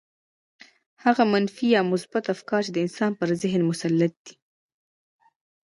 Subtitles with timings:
[1.05, 4.35] هغه منفي يا مثبت افکار چې د انسان پر ذهن مسلط دي.